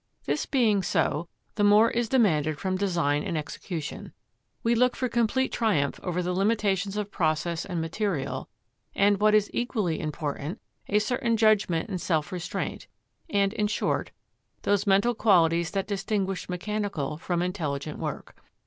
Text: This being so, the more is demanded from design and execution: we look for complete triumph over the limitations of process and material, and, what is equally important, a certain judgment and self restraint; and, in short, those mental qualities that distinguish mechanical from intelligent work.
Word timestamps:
This 0.25 0.47
being 0.47 0.81
so, 0.81 1.27
the 1.53 1.63
more 1.63 1.91
is 1.91 2.09
demanded 2.09 2.59
from 2.59 2.75
design 2.75 3.21
and 3.21 3.37
execution: 3.37 4.13
we 4.63 4.73
look 4.73 4.95
for 4.95 5.07
complete 5.07 5.51
triumph 5.51 5.99
over 6.01 6.23
the 6.23 6.33
limitations 6.33 6.97
of 6.97 7.11
process 7.11 7.65
and 7.65 7.79
material, 7.79 8.49
and, 8.95 9.19
what 9.19 9.35
is 9.35 9.51
equally 9.53 9.99
important, 9.99 10.59
a 10.87 10.97
certain 10.97 11.37
judgment 11.37 11.87
and 11.87 12.01
self 12.01 12.31
restraint; 12.31 12.87
and, 13.29 13.53
in 13.53 13.67
short, 13.67 14.09
those 14.63 14.87
mental 14.87 15.13
qualities 15.13 15.69
that 15.69 15.85
distinguish 15.87 16.49
mechanical 16.49 17.17
from 17.19 17.43
intelligent 17.43 17.99
work. 17.99 18.35